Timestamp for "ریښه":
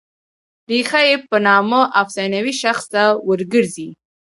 0.69-0.99